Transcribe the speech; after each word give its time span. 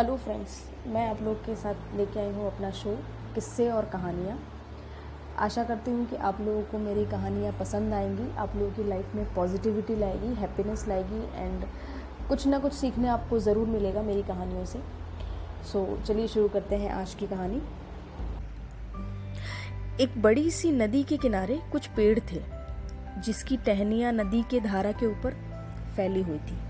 Hello 0.00 0.16
friends 0.16 0.52
मैं 0.86 1.10
आप 1.10 1.20
लोग 1.22 1.44
के 1.46 1.54
साथ 1.56 1.96
लेके 1.96 2.20
आई 2.20 2.30
हूँ 2.32 2.46
अपना 2.46 2.70
शो 2.70 2.90
किस्से 3.34 3.68
और 3.70 3.84
कहानियाँ। 3.84 4.38
आशा 5.38 5.64
करती 5.64 5.90
हूँ 5.90 6.06
कि 6.06 6.16
आप 6.16 6.40
लोगों 6.40 6.62
को 6.62 6.78
मेरी 6.78 7.04
कहानियाँ 7.06 7.52
पसंद 7.52 7.94
आएँगी 7.94 8.30
आप 8.36 8.56
लोगों 8.56 8.70
की 8.70 8.84
लाइफ 8.84 9.14
में 9.14 9.34
पॉजिटिविटी 9.34 9.96
लाएगी 9.96 10.32
हैप्पीनेस 10.34 10.86
लाएगी 10.88 11.20
एंड 11.36 11.64
कुछ 12.28 12.46
ना 12.46 12.58
कुछ 12.58 12.72
सीखने 12.72 13.08
आपको 13.08 13.38
ज़रूर 13.38 13.66
मिलेगा 13.66 14.02
मेरी 14.02 14.22
कहानियों 14.22 14.64
से 14.64 14.78
सो। 15.72 15.84
So, 15.84 16.06
चलिए 16.06 16.28
शुरू 16.28 16.48
करते 16.48 16.76
हैं 16.76 16.90
आज 16.90 17.14
की 17.14 17.26
कहानी। 17.26 17.62
एक 20.02 20.22
बड़ी 20.22 20.50
सी 20.50 20.72
नदी 20.72 21.02
के 21.02 21.16
किनारे 21.16 21.60
कुछ 21.72 21.86
पेड़ 21.86 22.18
थे 22.32 22.42
जिसकी 23.20 23.56
टहनियाँ 23.56 24.12
नदी 24.12 24.42
के 24.42 24.60
धारा 24.60 24.92
के 24.92 25.06
ऊपर 25.06 25.36
फैली 25.96 26.22
हुई 26.22 26.38
थी। 26.38 26.69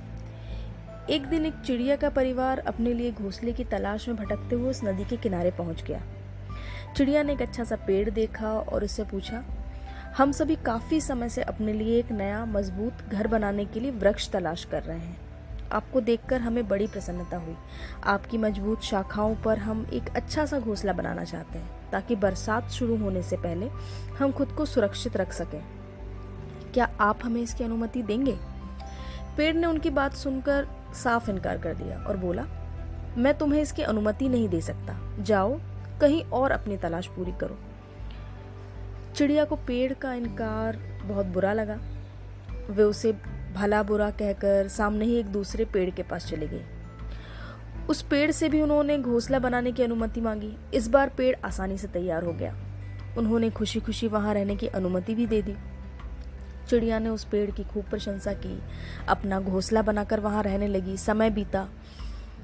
एक 1.10 1.24
दिन 1.26 1.46
एक 1.46 1.54
चिड़िया 1.66 1.94
का 1.96 2.08
परिवार 2.08 2.58
अपने 2.58 2.92
लिए 2.94 3.10
घोंसले 3.12 3.52
की 3.52 3.64
तलाश 3.64 4.06
में 4.08 4.16
भटकते 4.16 4.56
हुए 4.56 4.70
उस 4.70 4.82
नदी 4.84 5.04
के 5.04 5.16
किनारे 5.16 5.50
पहुँच 5.50 5.82
गया। 5.82 6.00
चिड़िया 6.96 7.22
ने 7.22 7.32
एक 7.32 7.42
अच्छा 7.42 7.64
सा 7.64 7.76
पेड़ 7.76 8.10
देखा 8.10 8.52
और 8.52 8.84
उससे 8.84 9.04
पूछा, 9.04 9.42
हम 10.16 10.32
सभी 10.32 10.56
काफ़ी 10.56 11.00
समय 11.00 11.28
से 11.28 11.42
अपने 11.42 11.72
लिए 11.72 11.98
एक 11.98 12.12
नया, 12.12 12.44
मज़बूत 12.44 13.02
घर 13.08 13.26
बनाने 13.26 13.64
के 13.64 13.80
लिए 13.80 13.90
वृक्ष 13.90 14.30
तलाश 14.30 14.64
कर 14.64 14.82
रहे 14.82 14.98
हैं। 14.98 15.16
आपको 15.72 16.00
देखकर 16.00 16.40
हमें 16.40 16.66
बड़ी 16.68 16.86
प्रसन्नता 16.86 17.36
हुई। 17.36 17.56
आपकी 18.04 18.38
मज़बूत 18.38 18.82
शाखाओं 18.82 19.36
पर 19.36 19.58
हम 19.58 19.86
एक 19.92 20.14
अच्छा 20.16 20.46
सा 20.46 20.58
घोंसला 20.58 20.92
बनाना 20.92 21.24
चाहते 21.24 21.58
हैं, 21.58 21.90
ताकि 21.92 22.16
बरसात 22.16 22.70
शुरू 22.70 22.96
होने 22.96 23.22
से 23.22 23.36
पहले 23.36 23.68
हम 24.18 24.32
खुद 24.32 24.48
को 24.48 24.64
सुरक्षित 24.64 25.16
रख 25.16 25.32
सकें। 25.32 25.62
क्या 26.74 26.90
आप 27.00 27.24
हमें 27.24 27.42
इसकी 27.42 27.64
अनुमति 27.64 28.02
देंगे? 28.02 28.38
पेड़ 29.36 29.54
ने 29.56 29.66
उनकी 29.66 29.90
बात 29.90 30.14
सुनकर 30.14 30.68
साफ़ 30.94 31.30
इनकार 31.30 31.58
कर 31.58 31.74
दिया 31.74 31.98
और 31.98 32.16
बोला, 32.16 32.46
मैं 33.18 33.38
तुम्हें 33.38 33.62
इसकी 33.62 33.82
अनुमति 33.82 34.28
नहीं 34.28 34.48
दे 34.48 34.60
सकता। 34.60 35.22
जाओ, 35.22 35.60
कहीं 36.00 36.24
और 36.24 36.50
अपनी 36.50 36.76
तलाश 36.76 37.06
पूरी 37.06 37.32
करो। 37.32 37.58
चिड़िया 39.16 39.44
को 39.44 39.56
पेड़ 39.56 39.92
का 39.92 40.14
इनकार 40.14 40.76
बहुत 41.04 41.26
बुरा 41.26 41.52
लगा। 41.52 41.80
वे 42.70 42.82
उसे 42.82 43.12
भला 43.54 43.82
बुरा 43.82 44.10
कहकर 44.10 44.68
सामने 44.68 45.04
ही 45.04 45.16
एक 45.16 45.26
दूसरे 45.26 45.64
पेड़ 45.64 45.90
के 45.90 46.02
पास 46.02 46.26
चले 46.26 46.48
गए। 46.48 46.64
उस 47.88 48.02
पेड़ 48.02 48.30
से 48.30 48.48
भी 48.48 48.62
उन्होंने 48.62 48.98
घोंसला 48.98 49.38
बनाने 49.38 49.72
की 49.72 49.82
अनुमति 49.82 50.20
मांगी। 50.20 50.56
इस 50.74 50.88
बार 50.88 51.08
पेड़ 51.08 51.36
आसानी 51.44 51.78
से 51.78 51.88
तैयार 51.88 52.24
हो 52.24 52.32
गया। 52.32 52.56
उन्होंने 53.18 53.50
खुशी 53.50 53.80
खुशी 53.80 54.08
वहाँ 54.08 54.34
रहने 54.34 54.56
की 54.56 54.66
अनुमति 54.66 55.14
भी 55.14 55.26
दे 55.26 55.42
दी। 55.42 55.56
चिड़िया 56.70 56.98
ने 56.98 57.08
उस 57.08 57.24
पेड़ 57.24 57.50
की 57.50 57.64
खूब 57.64 57.84
प्रशंसा 57.84 58.32
की। 58.32 58.62
अपना 59.08 59.40
घोंसला 59.40 59.82
बनाकर 59.82 60.20
वहाँ 60.20 60.42
रहने 60.42 60.68
लगी। 60.68 60.96
समय 60.96 61.30
बीता। 61.30 61.68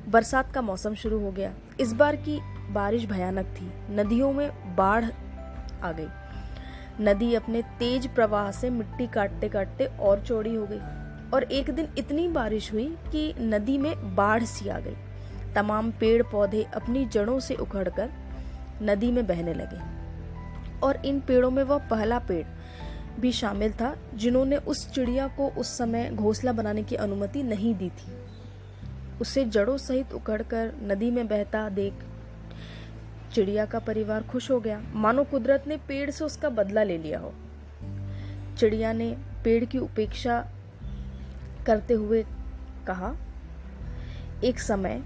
बरसात 0.08 0.52
का 0.52 0.62
मौसम 0.62 0.94
शुरू 0.94 1.20
हो 1.20 1.32
गया। 1.32 1.52
इस 1.80 1.92
बार 1.92 2.16
की 2.16 2.40
बारिश 2.72 3.04
भयानक 3.04 3.46
थी। 3.46 3.94
नदियों 3.96 4.32
में 4.32 4.76
बाढ़ 4.76 5.04
आ 5.84 5.92
गई। 5.92 6.08
नदी 7.00 7.34
अपने 7.34 7.62
तेज 7.62 8.14
प्रवाह 8.14 8.50
से 8.50 8.70
मिट्टी 8.70 9.06
काटते 9.06 9.48
काटते 9.48 9.84
और 9.84 10.20
चौड़ी 10.20 10.54
हो 10.54 10.66
गई। 10.70 10.80
और 11.30 11.42
एक 11.42 11.70
दिन 11.70 11.88
इतनी 11.98 12.28
बारिश 12.28 12.72
हुई 12.72 12.96
कि 13.12 13.34
नदी 13.38 13.78
में 13.78 14.16
बाढ़ 14.16 14.44
सी 14.44 14.68
आ 14.68 14.78
गई। 14.78 14.96
तमाम 15.54 15.90
पेड़ 15.90 16.22
पौधे 16.22 16.62
अपनी 16.74 17.06
जड़ों 17.06 17.40
से 17.40 17.54
उखड़कर 17.54 18.10
नदी 18.82 19.10
में 19.10 19.26
बहने 19.26 19.54
लगे। 19.54 19.96
और 20.80 21.06
इन 21.06 21.20
पेड़ों 21.20 21.50
में 21.50 21.62
वह 21.62 21.78
पहला 21.78 22.18
पेड़ 22.18 22.46
भी 23.20 23.32
शामिल 23.32 23.72
था, 23.72 23.96
जिन्होंने 24.14 24.56
उस 24.56 24.90
चिड़िया 24.90 25.26
को 25.28 25.48
उस 25.48 25.78
समय 25.78 26.10
घोंसला 26.10 26.52
बनाने 26.52 26.82
की 26.82 26.96
अनुमति 26.96 27.42
नहीं 27.42 27.74
दी 27.74 27.90
थी। 27.90 28.12
उसे 29.20 29.44
जड़ों 29.44 29.76
सहित 29.76 30.12
उकड़कर 30.12 30.72
नदी 30.82 31.10
में 31.10 31.28
बहता 31.28 31.68
देख 31.68 31.94
चिड़िया 33.32 33.66
का 33.66 33.78
परिवार 33.78 34.22
खुश 34.22 34.50
हो 34.50 34.60
गया। 34.60 34.80
मानो 34.94 35.24
कुदरत 35.24 35.64
ने 35.68 35.76
पेड़ 35.76 36.10
से 36.10 36.24
उसका 36.24 36.48
बदला 36.48 36.82
ले 36.82 36.98
लिया 36.98 37.18
हो। 37.18 37.32
चिड़िया 38.58 38.92
ने 38.92 39.16
पेड़ 39.44 39.64
की 39.64 39.78
उपेक्षा 39.78 40.48
करते 41.66 41.94
हुए 41.94 42.24
कहा, 42.86 43.14
एक 44.44 44.60
समय 44.60 45.02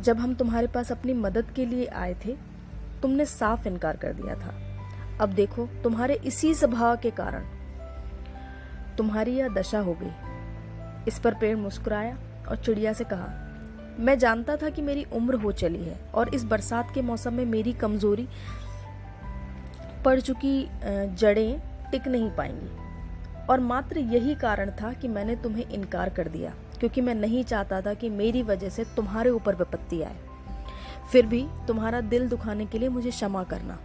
जब 0.00 0.18
हम 0.18 0.34
तुम्हारे 0.34 0.66
पास 0.66 0.92
अपनी 0.92 1.12
मदद 1.12 1.50
के 1.50 1.66
लिए 1.66 1.86
आए 1.86 2.14
थे, 2.14 2.36
तुमने 3.02 3.24
साफ़ 3.24 3.68
इनकार 3.68 3.96
कर 3.96 4.12
दिया 4.12 4.34
था। 4.34 4.67
अब 5.20 5.28
देखो, 5.28 5.66
तुम्हारे 5.82 6.14
इसी 6.24 6.54
स्वभाव 6.54 6.96
के 6.96 7.10
कारण। 7.10 7.44
तुम्हारी 8.96 9.36
यह 9.36 9.48
दशा 9.48 9.78
हो 9.78 9.96
गई। 10.02 10.12
इस 11.08 11.18
पर 11.18 11.34
पेड़ 11.34 11.56
मुस्कुराया 11.56 12.16
और 12.48 12.56
चिड़िया 12.56 12.92
से 12.92 13.04
कहा, 13.04 13.28
मैं 14.00 14.18
जानता 14.18 14.56
था 14.56 14.68
कि 14.70 14.82
मेरी 14.82 15.04
उम्र 15.12 15.34
हो 15.34 15.52
चली 15.52 15.82
है 15.84 15.98
और 16.14 16.34
इस 16.34 16.44
बरसात 16.44 16.90
के 16.94 17.02
मौसम 17.02 17.34
में 17.34 17.44
मेरी 17.46 17.72
कमज़ोरी 17.72 18.28
पड़ 20.04 20.20
चुकी 20.20 20.68
जड़ें 21.14 21.60
टिक 21.90 22.06
नहीं 22.08 22.30
पाएँगी। 22.30 23.46
और 23.46 23.60
मात्र 23.60 23.98
यही 23.98 24.34
कारण 24.34 24.70
था 24.72 24.92
कि 24.92 25.08
मैंने 25.08 25.36
तुम्हें 25.36 25.68
इनकार 25.68 26.08
कर 26.08 26.28
दिया, 26.28 26.52
क्योंकि 26.80 27.00
मैं 27.00 27.14
नहीं 27.14 27.44
चाहता 27.44 27.80
था 27.80 27.94
कि 27.94 28.10
मेरी 28.10 28.42
वजह 28.42 28.68
से 28.68 28.84
तुम्हारे 28.96 29.30
ऊपर 29.30 29.54
विपत्ति 29.54 30.02
आए। 30.02 30.16
फिर 31.12 31.26
भी 31.26 31.46
तुम्हारा 31.68 32.00
दिल 32.00 32.28
दुखाने 32.28 32.66
के 32.66 32.78
लिए 32.78 32.88
मुझे 32.88 33.10
क्षमा 33.10 33.42
करना। 33.44 33.78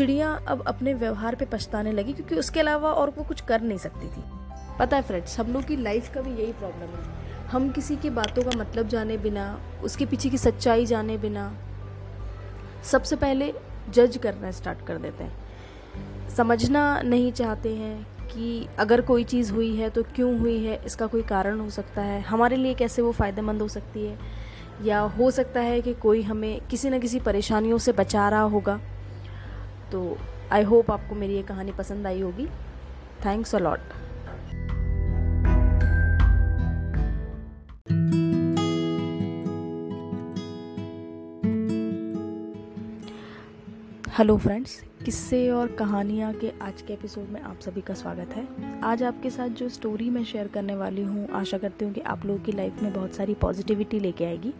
चिड़िया 0.00 0.28
अब 0.48 0.62
अपने 0.66 0.92
व्यवहार 0.94 1.34
पे 1.34 1.44
पछताने 1.44 1.90
लगी 1.92 2.12
क्योंकि 2.12 2.34
उसके 2.34 2.60
अलावा 2.60 2.90
और 2.90 3.10
वो 3.10 3.24
कुछ 3.24 3.40
कर 3.40 3.60
नहीं 3.60 3.78
सकती 3.78 4.06
थी। 4.08 4.22
पता 4.78 4.96
है 4.96 5.02
फ्रेंड्स 5.02 5.38
हम 5.40 5.52
लोग 5.52 5.64
की 5.64 5.76
लाइफ 5.76 6.12
का 6.14 6.20
भी 6.20 6.30
यही 6.32 6.52
प्रॉब्लम 6.52 6.90
है। 6.90 7.48
हम 7.48 7.68
किसी 7.70 7.96
की 7.96 8.10
बातों 8.10 8.42
का 8.42 8.50
मतलब 8.56 8.88
जाने 8.88 9.16
बिना, 9.18 9.60
उसके 9.84 10.06
पीछे 10.06 10.28
की 10.28 10.38
सच्चाई 10.38 10.86
जाने 10.86 11.16
बिना, 11.18 11.52
सबसे 12.84 13.16
पहले 13.16 13.52
जज 13.90 14.16
करना 14.16 14.50
स्टार्ट 14.50 14.86
कर 14.86 14.98
देते 14.98 15.24
हैं। 15.24 16.28
समझना 16.28 17.02
नहीं 17.02 17.32
चाहते 17.32 17.74
हैं 17.74 18.28
कि 18.28 18.68
अगर 18.78 19.00
कोई 19.00 19.24
चीज़ 19.24 19.52
हुई 19.52 19.74
है 19.76 19.90
तो 19.90 20.02
क्यों 20.02 20.38
हुई 20.38 20.64
है, 20.64 20.80
इसका 20.86 21.06
कोई 21.06 21.22
कारण 21.22 21.60
हो 21.60 21.70
सकता 21.70 22.02
है। 22.02 22.20
हमारे 22.20 22.56
लिए 22.56 22.74
कैसे 22.74 23.02
वो 23.02 23.12
फ़ायदेमंद 23.12 23.62
हो 23.62 23.68
सकती 23.68 24.06
है? 24.06 24.18
या 24.82 25.00
हो 25.00 25.30
सकता 25.30 25.60
है 25.60 25.80
कि 25.80 25.94
कोई 25.94 26.22
हमें 26.22 26.60
किसी 26.60 26.90
न 26.90 27.00
किसी 27.00 27.20
परेशानियों 27.20 27.78
से 27.78 27.92
बचा 27.92 28.28
रहा 28.28 28.40
होगा? 28.40 28.80
तो 29.92 30.18
आई 30.52 30.62
होप 30.62 30.90
आपको 30.90 31.14
मेरी 31.14 31.34
ये 31.34 31.42
कहानी 31.42 31.72
पसंद 31.72 32.06
आई 32.06 32.20
होगी। 32.20 32.46
थैंक्स 33.24 33.54
अलॉट 33.54 33.78
हेलो 44.18 44.36
फ्रेंड्स 44.36 44.72
किस्से 45.04 45.48
और 45.50 45.66
कहानियाँ 45.72 46.32
के 46.34 46.52
आज 46.62 46.82
के 46.82 46.92
एपिसोड 46.92 47.28
में 47.28 47.40
आप 47.40 47.60
सभी 47.60 47.80
का 47.80 47.94
स्वागत 47.94 48.34
है। 48.36 48.46
आज 48.82 49.02
आपके 49.02 49.30
साथ 49.30 49.48
जो 49.48 49.68
स्टोरी 49.68 50.08
मैं 50.10 50.24
शेयर 50.24 50.48
करने 50.48 50.76
वाली 50.76 51.02
हूँ, 51.02 51.28
आशा 51.28 51.58
करती 51.58 51.84
हूँ 51.84 51.92
कि 51.94 52.00
आप 52.00 52.26
लोगों 52.26 52.40
की 52.40 52.52
लाइफ 52.52 52.82
में 52.82 52.92
बहुत 52.92 53.14
सारी 53.14 53.34
पॉजिटिविटी 53.34 54.00
लेके 54.00 54.24
आएगी। 54.24 54.52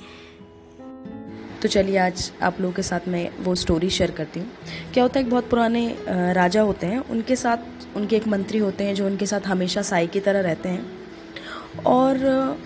तो 1.63 1.69
चलिए 1.69 1.97
आज 1.99 2.31
आप 2.43 2.61
लोगों 2.61 2.73
के 2.75 2.83
साथ 2.83 3.09
मैं 3.09 3.31
वो 3.41 3.55
स्टोरी 3.55 3.89
शेयर 3.91 4.11
करती 4.11 4.41
हूँ। 4.41 4.49
क्या 4.95 5.03
होता 5.05 5.19
है, 5.19 5.25
एक 5.25 5.31
बहुत 5.31 5.49
पुराने 5.51 5.97
राजा 6.35 6.63
होते 6.63 6.87
हैं, 6.87 6.99
उनके 6.99 7.37
साथ, 7.37 7.97
उनके 7.97 8.17
एक 8.17 8.29
मंत्री 8.29 8.59
होते 8.59 8.85
हैं 8.85 8.95
जो 8.95 9.07
उनके 9.07 9.27
साथ 9.27 9.47
हमेशा 9.47 9.83
साई 9.83 10.07
की 10.07 10.21
तरह 10.21 10.41
रहते 10.41 10.69
हैं। 10.69 11.83
और 11.87 12.59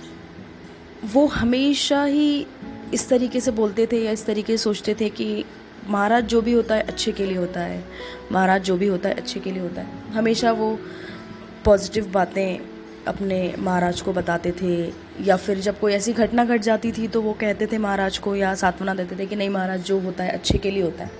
वो 1.04 1.26
हमेशा 1.26 2.04
ही 2.04 2.46
इस 2.94 3.08
तरीके 3.08 3.40
से 3.40 3.50
बोलते 3.50 3.86
थे 3.86 4.04
या 4.04 4.12
इस 4.12 4.26
तरीके 4.26 4.56
से 4.56 4.62
सोचते 4.62 4.94
थे 4.94 5.08
कि 5.08 5.44
महाराज 5.88 6.24
जो 6.24 6.40
भी 6.42 6.52
होता 6.52 6.74
है, 6.74 6.82
अच्छे 6.82 7.12
के 7.12 7.26
लिए 7.26 7.36
होता 7.36 7.60
है। 7.60 7.84
महाराज 8.32 8.62
जो 8.62 8.76
भी 8.76 8.86
होता 8.86 9.08
है, 9.08 9.14
अच्छे 9.14 9.40
के 9.40 9.50
लिए 9.50 9.62
होता 9.62 9.82
है। 9.82 10.12
हमेशा 10.12 10.52
वो 10.52 10.78
पॉजिटिव 11.64 12.10
बातें 12.12 12.58
अपने 13.08 13.54
महाराज 13.58 14.00
को 14.00 14.12
बताते 14.12 14.52
थे 14.52 15.03
या 15.20 15.36
फिर 15.36 15.58
जब 15.60 15.78
कोई 15.80 15.92
ऐसी 15.92 16.12
घटना 16.12 16.44
घट 16.44 16.60
जाती 16.60 16.92
थी 16.92 17.08
तो 17.08 17.20
वो 17.22 17.32
कहते 17.32 17.66
थे 17.66 17.78
महाराज 17.78 18.18
को 18.18 18.34
या 18.36 18.54
सांत्वना 18.54 18.94
देते 18.94 19.16
थे 19.18 19.26
कि 19.26 19.36
नहीं 19.36 19.50
महाराज, 19.50 19.82
जो 19.82 19.98
होता 20.00 20.24
है, 20.24 20.30
अच्छे 20.30 20.58
के 20.58 20.70
लिए 20.70 20.82
होता 20.82 21.04
है। 21.04 21.10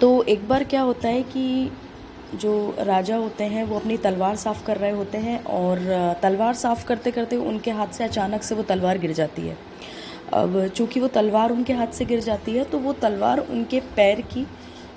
तो 0.00 0.22
एक 0.24 0.46
बार 0.48 0.64
क्या 0.64 0.80
होता 0.80 1.08
है 1.08 1.22
कि 1.22 1.70
जो 2.34 2.74
राजा 2.80 3.16
होते 3.16 3.44
हैं, 3.44 3.64
वो 3.64 3.78
अपनी 3.78 3.96
तलवार 3.96 4.36
साफ़ 4.36 4.64
कर 4.66 4.76
रहे 4.76 4.90
होते 4.90 5.18
हैं 5.18 5.42
और 5.44 5.78
तलवार 6.22 6.54
साफ़ 6.54 6.86
करते 6.86 7.10
करते 7.10 7.36
उनके 7.36 7.70
हाथ 7.70 7.88
से 7.88 8.04
अचानक 8.04 8.42
से 8.42 8.54
वो 8.54 8.62
तलवार 8.62 8.98
गिर 8.98 9.12
जाती 9.12 9.42
है। 9.42 9.56
अब 10.32 10.66
चूँकि 10.68 11.00
वो 11.00 11.08
तलवार 11.08 11.50
उनके 11.50 11.72
हाथ 11.72 11.92
से 11.92 12.04
गिर 12.04 12.20
जाती 12.20 12.52
है 12.52 12.64
तो 12.64 12.78
वो 12.78 12.92
तलवार 12.92 13.38
उनके 13.40 13.80
पैर 13.96 14.20
की 14.20 14.46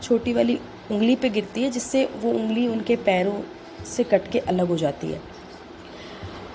छोटी 0.02 0.34
वाली 0.34 0.60
उंगली 0.92 1.16
पे 1.16 1.30
गिरती 1.30 1.64
है, 1.64 1.70
जिससे 1.72 2.06
वो 2.16 2.32
उंगली 2.32 2.68
उनके 2.68 2.96
पैरों 2.96 3.42
से 3.86 4.04
कट 4.04 4.32
के 4.32 4.40
अलग 4.40 4.68
हो 4.68 4.78
जाती 4.78 5.08
है। 5.08 5.22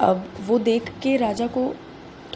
अब 0.01 0.25
वो 0.47 0.59
देख 0.59 0.89
के 1.03 1.17
राजा 1.17 1.47
को 1.47 1.73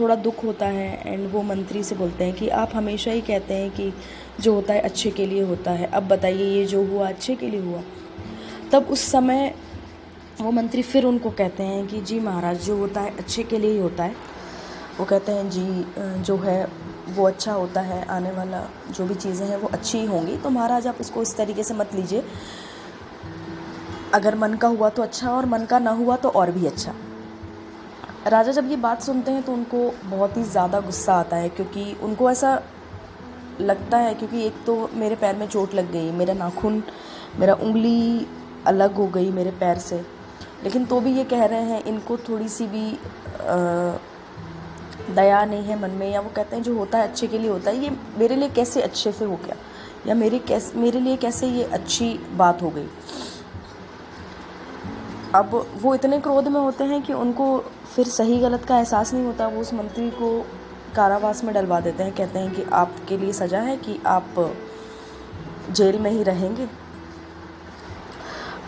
थोड़ा 0.00 0.14
दुख 0.16 0.42
होता 0.44 0.66
है 0.66 1.02
एंड 1.06 1.30
वो 1.32 1.42
मंत्री 1.42 1.82
से 1.82 1.94
बोलते 1.94 2.24
हैं 2.24 2.34
कि 2.34 2.48
आप 2.48 2.70
हमेशा 2.74 3.10
ही 3.10 3.20
कहते 3.20 3.54
हैं 3.54 3.70
कि 3.70 3.92
जो 4.40 4.54
होता 4.54 4.74
है 4.74 4.80
अच्छे 4.80 5.10
के 5.10 5.26
लिए 5.26 5.42
होता 5.42 5.70
है। 5.70 5.86
अब 5.86 6.08
बताइए 6.08 6.44
ये 6.44 6.64
जो 6.66 6.84
हुआ 6.84 7.08
अच्छे 7.08 7.34
के 7.34 7.50
लिए 7.50 7.60
हुआ। 7.60 7.82
तब 8.72 8.86
उस 8.90 9.00
समय 9.10 9.54
वो 10.40 10.50
मंत्री 10.50 10.82
फिर 10.82 11.04
उनको 11.04 11.30
कहते 11.30 11.62
हैं 11.62 11.86
कि 11.86 12.00
जी 12.00 12.18
महाराज, 12.20 12.64
जो 12.64 12.76
होता 12.76 13.00
है 13.00 13.16
अच्छे 13.18 13.42
के 13.42 13.58
लिए 13.58 13.70
ही 13.70 13.78
होता 13.78 14.04
है। 14.04 14.14
वो 14.98 15.04
कहते 15.04 15.32
हैं, 15.32 15.48
जी 15.50 16.22
जो 16.22 16.36
है 16.36 16.66
वो 17.08 17.26
अच्छा 17.26 17.52
होता 17.52 17.80
है, 17.80 18.04
आने 18.06 18.30
वाला 18.30 18.66
जो 18.90 19.06
भी 19.06 19.14
चीज़ें 19.14 19.46
हैं 19.46 19.56
वो 19.56 19.68
अच्छी 19.68 19.98
ही 19.98 20.06
होंगी। 20.06 20.36
तो 20.36 20.50
महाराज, 20.50 20.86
आप 20.86 20.96
इसको 21.00 21.22
इस 21.22 21.36
तरीके 21.36 21.62
से 21.62 21.74
मत 21.74 21.94
लीजिए। 21.94 22.24
अगर 24.14 24.34
मन 24.34 24.54
का 24.54 24.68
हुआ 24.68 24.88
तो 24.88 25.02
अच्छा 25.02 25.30
और 25.30 25.46
मन 25.46 25.64
का 25.64 25.78
ना 25.78 25.90
हुआ 25.90 26.16
तो 26.16 26.28
और 26.28 26.50
भी 26.50 26.66
अच्छा। 26.66 26.94
राजा 28.26 28.52
जब 28.52 28.70
ये 28.70 28.76
बात 28.76 29.02
सुनते 29.02 29.30
हैं 29.32 29.42
तो 29.42 29.52
उनको 29.52 29.78
बहुत 30.04 30.36
ही 30.36 30.42
ज़्यादा 30.42 30.80
गुस्सा 30.80 31.14
आता 31.14 31.36
है 31.36 31.48
क्योंकि 31.48 31.96
उनको 32.02 32.30
ऐसा 32.30 32.62
लगता 33.60 33.98
है 33.98 34.14
क्योंकि 34.14 34.42
एक 34.46 34.64
तो 34.66 34.90
मेरे 34.94 35.16
पैर 35.16 35.36
में 35.36 35.46
चोट 35.48 35.74
लग 35.74 35.90
गई 35.92 36.10
मेरा 36.10 36.34
नाखून 36.34 36.82
मेरा 37.40 37.54
उंगली 37.54 38.26
अलग 38.66 38.94
हो 38.94 39.06
गई 39.06 39.30
मेरे 39.30 39.50
पैर 39.50 39.78
से। 39.78 40.00
लेकिन 40.64 40.84
तो 40.84 41.00
भी 41.00 41.12
ये 41.12 41.24
कह 41.24 41.44
रहे 41.44 41.62
हैं 41.62 41.84
इनको 41.84 42.16
थोड़ी 42.18 42.48
सी 42.48 42.66
भी 42.66 42.92
आ, 42.92 43.96
दया 45.14 45.44
नहीं 45.44 45.62
है 45.62 45.80
मन 45.80 45.90
में 45.90 46.10
या 46.10 46.20
वो 46.20 46.30
कहते 46.36 46.56
हैं 46.56 46.62
जो 46.62 46.74
होता 46.78 46.98
है 46.98 47.08
अच्छे 47.08 47.26
के 47.26 47.38
लिए 47.38 47.50
होता 47.50 47.70
है 47.70 47.84
ये 47.84 47.90
मेरे 48.18 48.36
लिए 48.36 48.48
कैसे 48.48 48.82
अच्छे 48.82 49.12
से 49.12 49.24
हो 49.24 49.36
गया? 49.36 49.56
या 50.06 50.14
मेरे 50.14 50.38
कैसे 50.38 50.78
मेरे 50.78 51.00
लिए 51.00 51.16
कैसे 51.16 51.46
ये 51.46 51.64
अच्छी 51.64 52.12
बात 52.36 52.62
हो 52.62 52.70
गई? 52.70 52.88
अब 55.34 55.66
वो 55.82 55.94
इतने 55.94 56.18
क्रोध 56.20 56.48
में 56.48 56.60
होते 56.60 56.84
हैं 56.84 57.02
कि 57.02 57.12
उनको 57.12 57.64
फिर 57.96 58.08
सही 58.08 58.38
गलत 58.38 58.64
का 58.64 58.76
एहसास 58.78 59.12
नहीं 59.14 59.24
होता, 59.24 59.46
वो 59.46 59.60
उस 59.60 59.74
मंत्री 59.74 60.10
को 60.10 60.46
कारावास 60.96 61.44
में 61.44 61.54
डलवा 61.54 61.80
देते 61.80 62.02
हैं, 62.02 62.14
कहते 62.14 62.38
हैं 62.38 62.54
कि 62.54 62.62
आपके 62.72 63.16
लिए 63.16 63.32
सज़ा 63.32 63.60
है 63.60 63.76
कि 63.76 63.98
आप 64.06 64.56
जेल 65.70 65.98
में 65.98 66.10
ही 66.10 66.22
रहेंगे। 66.22 66.68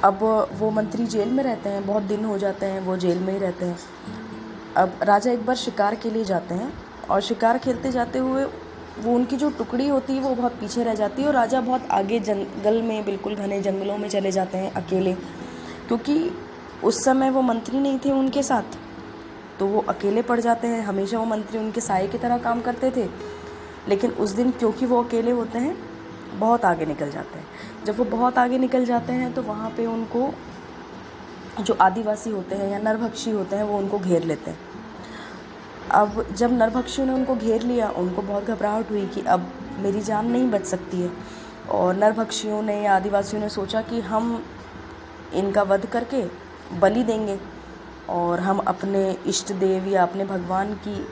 अब 0.05 0.49
वो 0.53 0.71
मंत्री 0.71 1.07
जेल 1.07 1.29
में 1.29 1.45
रहते 1.45 1.69
हैं, 1.69 1.87
बहुत 1.87 2.03
दिन 2.03 2.25
हो 2.25 2.39
जाते 2.39 2.67
हैं, 2.67 2.81
वो 2.81 2.97
जेल 2.97 3.19
में 3.19 3.33
ही 3.33 3.39
रहते 3.39 3.67
हैं। 3.67 3.79
अब 4.77 4.99
राजा 5.03 5.31
एक 5.31 5.47
बार 5.47 5.57
शिकार 5.57 5.95
के 5.95 6.11
लिए 6.11 6.25
जाते 6.25 6.55
हैं 6.55 6.73
और 7.11 7.21
शिकार 7.21 7.59
खेलते 7.59 7.91
जाते 7.93 8.19
हुए 8.19 8.45
वो 8.99 9.15
उनकी 9.15 9.37
जो 9.37 9.51
टुकड़ी 9.51 9.89
होती 9.89 10.13
है, 10.13 10.21
वो 10.21 10.35
बहुत 10.35 10.53
पीछे 10.53 10.85
रह 10.85 10.95
जाती 10.95 11.23
है 11.23 11.29
और 11.29 11.35
राजा 11.35 11.61
बहुत 11.61 11.89
आगे 11.91 12.21
जंगल 12.21 12.83
में, 12.83 13.05
बिल्कुल 13.05 13.35
घने 13.35 13.61
जंगलों 13.61 13.99
में 13.99 14.09
चले 14.09 14.31
जाते 14.33 14.59
हैं 14.59 14.73
अकेले। 14.73 15.13
क्योंकि 15.89 16.31
उस 16.85 17.05
समय 17.05 17.31
वो 17.31 17.43
मंत्री 17.43 17.79
नहीं 17.79 17.99
थे 17.99 18.13
उनके 18.13 18.43
साथ। 18.43 18.79
तो 19.59 19.67
वो 19.67 19.85
अकेले 19.89 20.23
पड़ 20.23 20.41
जाते 20.41 20.69
हैं। 20.69 20.83
हमेशा 20.83 21.19
वो 21.19 21.25
मंत्री 21.25 21.59
उनके 21.59 21.81
साय 21.81 22.07
की 22.09 22.19
तरह 22.19 22.39
काम 22.39 22.61
करते 22.61 22.91
थे। 22.91 23.09
लेकिन 23.89 24.11
उस 24.11 24.31
दिन 24.31 24.51
क्योंकि 24.51 24.87
वो 24.87 25.03
अकेले 25.03 25.31
होते 25.31 25.59
हैं, 25.59 25.77
बहुत 26.39 26.65
आगे 26.65 26.87
निकल 26.87 27.11
जाते 27.11 27.39
हैं। 27.39 27.47
जब 27.85 27.99
वो 27.99 28.05
बहुत 28.05 28.39
आगे 28.39 28.59
निकल 28.59 28.85
जाते 28.85 29.13
हैं 29.13 29.33
तो 29.35 29.43
वहाँ 29.43 29.71
पे 29.71 29.87
उनको 29.87 30.31
जो 31.61 31.77
आदिवासी 31.81 32.31
होते 32.31 32.55
हैं 32.55 32.71
या 32.71 32.79
नरभक्षी 32.79 33.31
होते 33.31 33.57
हैं, 33.57 33.65
वो 33.65 33.79
उनको 33.79 33.99
घेर 33.99 34.25
लेते 34.25 34.51
हैं। 34.51 34.59
अब 35.91 36.27
जब 36.33 36.53
नरभक्षियों 36.53 37.07
ने 37.07 37.15
उनको 37.15 37.37
घेर 37.37 37.63
लिया, 37.63 37.91
उनको 37.91 38.23
बहुत 38.23 38.45
घबराहट 38.45 38.91
हुई 38.91 39.07
कि 39.07 39.21
अब 39.21 39.53
मेरी 39.79 40.01
जान 40.01 40.27
नहीं 40.27 40.51
बच 40.51 40.65
सकती 40.65 41.01
है। 41.01 41.11
और 41.71 41.95
नरभक्षियों 41.97 42.63
ने 42.63 42.83
या 42.83 42.97
आदिवासियों 42.97 43.43
ने 43.43 43.49
सोचा 43.49 43.81
कि 43.83 44.01
हम 44.01 44.45
इनका 45.35 45.63
वध 45.63 45.87
करके 45.87 46.25
बलि 46.79 47.03
देंगे। 47.03 47.39
और 48.11 48.41
हम 48.41 48.59
अपने 48.59 49.11
इष्ट 49.27 49.53
देव 49.55 49.87
या 49.89 50.03
अपने 50.03 50.25
भगवान 50.25 50.73
की 50.87 51.07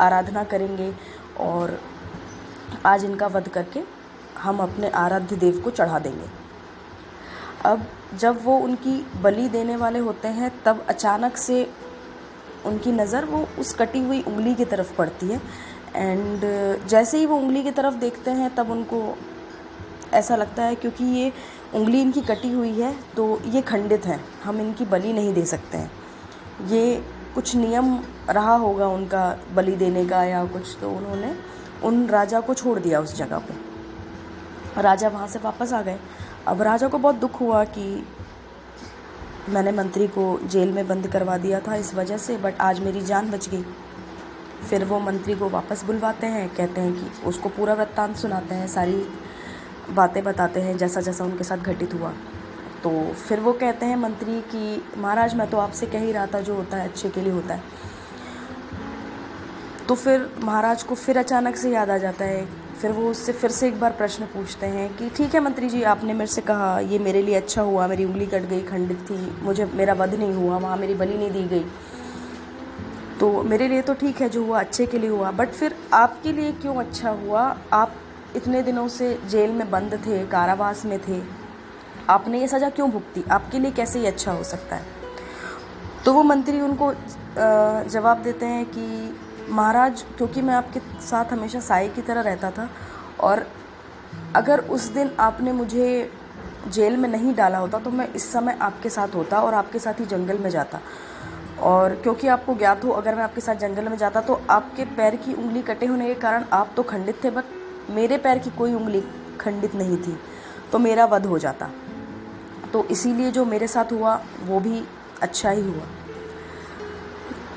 आराधना 0.00 0.44
करेंगे 0.44 0.92
और 1.40 1.78
आज 2.86 3.04
इनका 3.04 3.26
वध 3.26 3.48
करके 3.48 3.80
हम 4.38 4.58
अपने 4.58 4.88
आराध्य 4.90 5.36
देव 5.36 5.60
को 5.64 5.70
चढ़ा 5.70 5.98
देंगे। 5.98 6.26
अब 7.64 7.86
जब 8.18 8.42
वो 8.44 8.56
उनकी 8.58 8.96
बलि 9.22 9.48
देने 9.48 9.76
वाले 9.76 9.98
होते 9.98 10.28
हैं, 10.28 10.50
तब 10.64 10.84
अचानक 10.88 11.36
से 11.36 11.66
उनकी 12.66 12.92
नज़र 12.92 13.24
वो 13.24 13.46
उस 13.58 13.74
कटी 13.74 14.00
हुई 14.00 14.22
उंगली 14.22 14.54
की 14.54 14.64
तरफ़ 14.64 14.94
पड़ती 14.96 15.26
है। 15.26 15.40
एंड 15.96 16.40
जैसे 16.88 17.18
ही 17.18 17.26
वो 17.26 17.36
उंगली 17.36 17.62
की 17.62 17.70
तरफ़ 17.72 17.94
देखते 17.96 18.30
हैं, 18.30 18.54
तब 18.54 18.70
उनको 18.70 19.16
ऐसा 20.12 20.36
लगता 20.36 20.62
है 20.62 20.74
क्योंकि 20.74 21.04
ये 21.04 21.32
उंगली 21.74 22.00
इनकी 22.00 22.20
कटी 22.22 22.52
हुई 22.52 22.72
है 22.72 22.94
तो 23.16 23.40
ये 23.46 23.62
खंडित 23.62 24.06
है, 24.06 24.20
हम 24.44 24.60
इनकी 24.60 24.84
बलि 24.86 25.12
नहीं 25.12 25.32
दे 25.34 25.44
सकते 25.46 25.78
हैं। 25.78 25.90
ये 26.62 27.02
कुछ 27.34 27.54
नियम 27.56 27.98
रहा 28.30 28.54
होगा 28.54 28.86
उनका 28.86 29.38
बलि 29.54 29.72
देने 29.72 30.04
का 30.06 30.22
या 30.24 30.44
कुछ 30.44 30.76
तो 30.80 30.90
उन्होंने 30.90 31.34
उन 31.84 32.06
राजा 32.06 32.40
को 32.40 32.54
छोड़ 32.54 32.78
दिया 32.78 33.00
उस 33.00 33.16
जगह 33.16 33.38
पे। 33.38 34.82
राजा 34.82 35.08
वहाँ 35.08 35.26
से 35.26 35.38
वापस 35.38 35.72
आ 35.72 35.82
गए। 35.82 35.98
अब 36.48 36.62
राजा 36.62 36.88
को 36.88 36.98
बहुत 36.98 37.14
दुख 37.14 37.40
हुआ 37.40 37.64
कि 37.64 38.06
मैंने 39.48 39.72
मंत्री 39.72 40.06
को 40.08 40.38
जेल 40.44 40.72
में 40.72 40.86
बंद 40.88 41.06
करवा 41.06 41.36
दिया 41.38 41.60
था 41.60 41.74
इस 41.74 41.94
वजह 41.94 42.16
से 42.16 42.36
बट 42.36 42.60
आज 42.60 42.80
मेरी 42.80 43.00
जान 43.00 43.30
बच 43.30 43.48
गई। 43.48 43.64
फिर 44.70 44.84
वो 44.84 44.98
मंत्री 44.98 45.34
को 45.34 45.48
वापस 45.48 45.84
बुलवाते 45.84 46.26
हैं, 46.26 46.48
कहते 46.48 46.80
हैं 46.80 46.92
कि 46.92 47.26
उसको 47.26 47.48
पूरा 47.48 47.74
वृत्तांत 47.74 48.16
सुनाते 48.16 48.54
हैं, 48.54 48.68
सारी 48.68 49.06
बातें 49.90 50.22
बताते 50.24 50.60
हैं 50.60 50.76
जैसा 50.76 51.00
जैसा 51.00 51.24
उनके 51.24 51.44
साथ 51.44 51.56
घटित 51.56 51.94
हुआ। 51.94 52.12
तो 52.84 53.14
फिर 53.14 53.40
वो 53.40 53.52
कहते 53.52 53.86
हैं, 53.86 53.96
मंत्री 53.96 54.40
कि, 54.40 54.84
महाराज 54.98 55.34
मैं 55.34 55.50
तो 55.50 55.56
आपसे 55.56 55.86
कह 55.86 55.98
ही 55.98 56.12
रहा 56.12 56.26
था 56.26 56.40
जो 56.40 56.54
होता 56.54 56.76
है, 56.76 56.88
अच्छे 56.88 57.08
के 57.08 57.20
लिए 57.20 57.32
होता 57.32 57.54
है। 57.54 57.62
तो 59.88 59.94
फिर 59.94 60.30
महाराज 60.42 60.82
को 60.82 60.94
फिर 60.94 61.18
अचानक 61.18 61.56
से 61.56 61.70
याद 61.70 61.90
आ 61.90 61.98
जाता 61.98 62.24
है। 62.24 62.64
फिर 62.82 62.92
वो 62.92 63.10
उससे 63.10 63.32
फिर 63.32 63.50
से 63.50 63.68
एक 63.68 63.80
बार 63.80 63.90
प्रश्न 63.90 64.24
पूछते 64.24 64.66
हैं 64.66 64.96
कि, 64.96 65.10
ठीक 65.10 65.34
है 65.34 65.40
मंत्री 65.40 65.68
जी, 65.68 65.82
आपने 65.82 66.12
मेरे 66.12 66.26
से 66.26 66.40
कहा, 66.40 66.80
ये 66.80 66.98
मेरे 66.98 67.22
लिए 67.22 67.34
अच्छा 67.34 67.62
हुआ, 67.62 67.86
मेरी 67.86 68.04
उंगली 68.04 68.26
कट 68.26 68.42
गई, 68.42 68.62
खंडित 68.62 68.98
थी, 68.98 69.38
मुझे 69.42 69.64
मेरा 69.64 69.94
वध 69.94 70.14
नहीं 70.14 70.34
हुआ, 70.34 70.58
वहाँ 70.58 70.76
मेरी 70.76 70.94
बलि 70.94 71.14
नहीं 71.14 71.30
दी 71.30 71.44
गई। 71.44 71.64
तो 73.20 73.42
मेरे 73.42 73.68
लिए 73.68 73.82
तो 73.82 73.94
ठीक 73.94 74.20
है 74.20 74.28
जो 74.28 74.44
हुआ, 74.44 74.60
अच्छे 74.60 74.86
के 74.86 74.98
लिए 74.98 75.10
हुआ, 75.10 75.30
बट 75.30 75.48
फिर 75.48 75.74
आपके 75.92 76.32
लिए 76.32 76.52
क्यों 76.52 76.76
अच्छा 76.76 77.10
हुआ? 77.10 77.56
आप 77.72 77.94
इतने 78.36 78.62
दिनों 78.62 78.88
से 78.88 79.18
जेल 79.28 79.50
में 79.50 79.70
बंद 79.70 79.94
थे, 80.06 80.26
कारावास 80.26 80.84
में 80.84 80.98
थे 80.98 81.43
आपने 82.10 82.40
ये 82.40 82.48
सज़ा 82.48 82.68
क्यों 82.70 82.90
भुगती? 82.90 83.24
आपके 83.30 83.58
लिए 83.58 83.70
कैसे 83.70 84.00
ये 84.00 84.06
अच्छा 84.06 84.32
हो 84.32 84.42
सकता 84.44 84.76
है? 84.76 84.86
तो 86.04 86.12
वो 86.12 86.22
मंत्री 86.22 86.60
उनको 86.60 86.92
जवाब 87.90 88.22
देते 88.22 88.46
हैं 88.46 88.64
कि, 88.66 89.16
महाराज, 89.50 90.04
क्योंकि 90.16 90.42
मैं 90.42 90.54
आपके 90.54 90.80
साथ 91.02 91.32
हमेशा 91.32 91.60
साय 91.60 91.88
की 91.88 92.02
तरह 92.02 92.20
रहता 92.20 92.50
था 92.50 92.68
और 93.20 93.46
अगर 94.36 94.60
उस 94.68 94.84
दिन 94.92 95.10
आपने 95.20 95.52
मुझे 95.52 96.10
जेल 96.68 96.96
में 96.96 97.08
नहीं 97.08 97.34
डाला 97.34 97.58
होता 97.58 97.78
तो 97.78 97.90
मैं 97.90 98.08
इस 98.12 98.30
समय 98.32 98.58
आपके 98.62 98.88
साथ 98.88 99.14
होता 99.14 99.40
और 99.40 99.54
आपके 99.54 99.78
साथ 99.78 100.00
ही 100.00 100.04
जंगल 100.06 100.38
में 100.38 100.50
जाता। 100.50 100.80
और 101.62 101.94
क्योंकि 101.94 102.28
आपको 102.28 102.54
ज्ञात 102.54 102.84
हो, 102.84 102.90
अगर 102.90 103.14
मैं 103.14 103.22
आपके 103.22 103.40
साथ 103.40 103.54
जंगल 103.56 103.88
में 103.88 103.96
जाता 103.96 104.20
तो 104.20 104.40
आपके 104.50 104.84
पैर 104.96 105.16
की 105.16 105.34
उंगली 105.34 105.62
कटे 105.62 105.86
होने 105.86 106.06
के 106.06 106.14
कारण 106.20 106.44
आप 106.52 106.72
तो 106.76 106.82
खंडित 106.82 107.22
थे, 107.24 107.30
बट 107.30 107.44
मेरे 107.90 108.18
पैर 108.18 108.38
की 108.38 108.50
कोई 108.50 108.74
उंगली 108.74 109.02
खंडित 109.40 109.74
नहीं 109.74 109.96
थी 109.98 110.18
तो 110.72 110.78
मेरा 110.78 111.04
वध 111.04 111.26
हो 111.26 111.38
जाता। 111.38 111.70
तो 112.74 112.84
इसीलिए 112.84 113.30
जो 113.30 113.44
मेरे 113.44 113.66
साथ 113.66 113.92
हुआ, 113.92 114.24
वो 114.42 114.60
भी 114.60 114.84
अच्छा 115.22 115.50
ही 115.50 115.62
हुआ। 115.62 115.86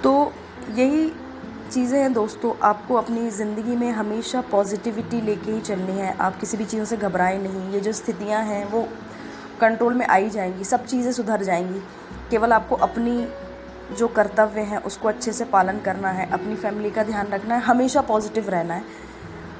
तो 0.03 0.33
यही 0.75 1.13
चीज़ें 1.71 1.99
हैं 1.99 2.13
दोस्तों, 2.13 2.53
आपको 2.61 2.95
अपनी 2.95 3.29
ज़िंदगी 3.29 3.75
में 3.75 3.91
हमेशा 3.91 4.41
पॉजिटिविटी 4.41 5.21
लेके 5.21 5.51
ही 5.51 5.61
चलनी 5.61 5.91
है। 5.91 6.17
आप 6.17 6.39
किसी 6.39 6.57
भी 6.57 6.65
चीज़ों 6.65 6.85
से 6.85 6.97
घबराएँ 6.97 7.39
नहीं, 7.39 7.71
ये 7.71 7.79
जो 7.79 7.91
स्थितियाँ 7.91 8.43
हैं, 8.43 8.65
वो 8.65 8.87
कंट्रोल 9.61 9.93
में 9.93 10.07
आई 10.07 10.29
जाएँगी, 10.29 10.63
सब 10.63 10.85
चीज़ें 10.85 11.11
सुधर 11.11 11.43
जाएँगी। 11.43 11.79
केवल 12.29 12.53
आपको 12.53 12.75
अपनी 12.75 13.27
जो 13.97 14.07
कर्तव्य 14.07 14.61
हैं, 14.61 14.77
उसको 14.77 15.07
अच्छे 15.07 15.33
से 15.33 15.45
पालन 15.45 15.79
करना 15.79 16.09
है, 16.09 16.31
अपनी 16.31 16.55
फैमिली 16.55 16.91
का 16.91 17.03
ध्यान 17.03 17.27
रखना 17.27 17.55
है, 17.55 17.61
हमेशा 17.61 18.01
पॉजिटिव 18.01 18.49
रहना 18.49 18.73
है। 18.73 18.83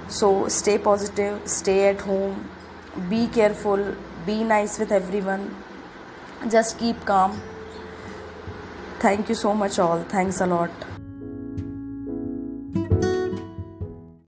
So 0.10 0.50
stay 0.50 0.78
positive 0.78 1.42
stay 1.48 1.90
at 1.90 2.02
home 2.02 2.36
be 3.10 3.28
careful 3.28 3.98
be 4.28 4.44
nice 4.44 4.78
with 4.78 4.92
everyone. 4.92 5.56
Just 6.50 6.78
keep 6.78 7.06
calm. 7.06 7.42
Thank 9.00 9.30
you 9.30 9.36
so 9.36 9.54
much 9.54 9.80
all. 9.80 10.04
Thanks 10.04 10.42
a 10.42 10.46
lot. 10.46 10.87